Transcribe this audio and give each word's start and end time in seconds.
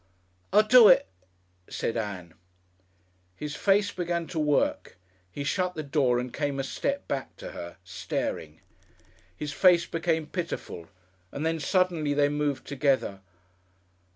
"I'll 0.51 0.63
do 0.63 0.87
it," 0.87 1.05
said 1.69 1.95
Ann. 1.95 2.33
His 3.35 3.55
face 3.55 3.91
began 3.91 4.25
to 4.29 4.39
work, 4.39 4.97
he 5.31 5.43
shut 5.43 5.75
the 5.75 5.83
door 5.83 6.17
and 6.17 6.33
came 6.33 6.59
a 6.59 6.63
step 6.63 7.07
back 7.07 7.37
to 7.37 7.51
her, 7.51 7.77
staring; 7.83 8.61
his 9.35 9.53
face 9.53 9.85
became 9.85 10.25
pitiful 10.25 10.87
and 11.31 11.45
then 11.45 11.59
suddenly 11.59 12.15
they 12.15 12.29
moved 12.29 12.65
together. 12.65 13.21